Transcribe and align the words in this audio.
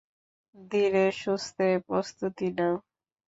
ধীরেসুস্থে 0.71 1.67
প্রস্তুতী 1.87 2.47
নাও। 2.57 2.75